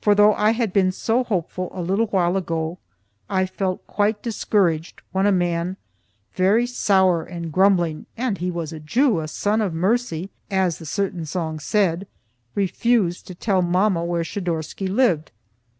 For, 0.00 0.16
though 0.16 0.34
I 0.34 0.50
had 0.50 0.72
been 0.72 0.90
so 0.90 1.22
hopeful 1.22 1.70
a 1.72 1.80
little 1.80 2.06
while 2.06 2.36
ago, 2.36 2.78
I 3.30 3.46
felt 3.46 3.86
quite 3.86 4.20
discouraged 4.20 5.02
when 5.12 5.24
a 5.24 5.30
man, 5.30 5.76
very 6.34 6.66
sour 6.66 7.22
and 7.22 7.52
grumbling 7.52 8.06
and 8.16 8.38
he 8.38 8.50
was 8.50 8.72
a 8.72 8.80
Jew 8.80 9.20
a 9.20 9.28
"Son 9.28 9.60
of 9.60 9.72
Mercy" 9.72 10.30
as 10.50 10.80
a 10.80 10.84
certain 10.84 11.26
song 11.26 11.60
said 11.60 12.08
refused 12.56 13.28
to 13.28 13.36
tell 13.36 13.62
mamma 13.62 14.04
where 14.04 14.24
Schidorsky 14.24 14.88
lived. 14.88 15.30